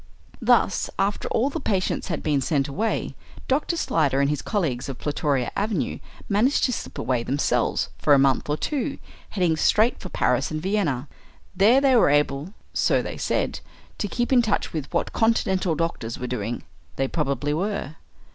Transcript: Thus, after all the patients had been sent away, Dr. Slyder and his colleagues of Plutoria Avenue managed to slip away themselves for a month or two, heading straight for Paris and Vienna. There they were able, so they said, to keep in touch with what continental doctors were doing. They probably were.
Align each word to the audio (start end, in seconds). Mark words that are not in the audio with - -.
Thus, 0.41 0.89
after 0.97 1.27
all 1.27 1.51
the 1.51 1.59
patients 1.59 2.07
had 2.07 2.23
been 2.23 2.41
sent 2.41 2.67
away, 2.67 3.13
Dr. 3.47 3.77
Slyder 3.77 4.19
and 4.19 4.31
his 4.31 4.41
colleagues 4.41 4.89
of 4.89 4.97
Plutoria 4.97 5.51
Avenue 5.55 5.99
managed 6.27 6.63
to 6.63 6.73
slip 6.73 6.97
away 6.97 7.21
themselves 7.21 7.89
for 7.99 8.15
a 8.15 8.17
month 8.17 8.49
or 8.49 8.57
two, 8.57 8.97
heading 9.29 9.55
straight 9.55 9.99
for 9.99 10.09
Paris 10.09 10.49
and 10.49 10.59
Vienna. 10.59 11.07
There 11.55 11.79
they 11.81 11.95
were 11.95 12.09
able, 12.09 12.55
so 12.73 13.03
they 13.03 13.17
said, 13.17 13.59
to 13.99 14.07
keep 14.07 14.33
in 14.33 14.41
touch 14.41 14.73
with 14.73 14.91
what 14.91 15.13
continental 15.13 15.75
doctors 15.75 16.17
were 16.17 16.25
doing. 16.25 16.63
They 16.95 17.07
probably 17.07 17.53
were. 17.53 17.97